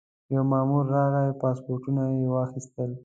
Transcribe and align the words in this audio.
یو 0.35 0.43
مامور 0.51 0.83
راغی 0.93 1.37
پاسپورټونه 1.41 2.01
یې 2.17 2.27
واخیستل. 2.33 2.91